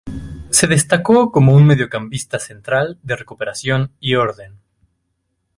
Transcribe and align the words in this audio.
Se 0.49 0.65
destacó 0.65 1.31
como 1.31 1.53
un 1.53 1.67
mediocampista 1.67 2.39
central 2.39 2.97
de 3.03 3.15
recuperación 3.17 3.91
y 3.99 4.15
orden. 4.15 4.57